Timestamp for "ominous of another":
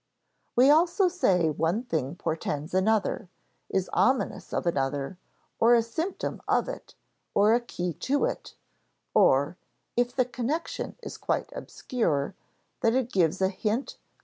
3.93-5.19